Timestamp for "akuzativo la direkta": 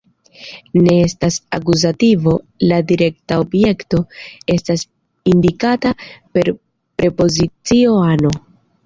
1.57-3.37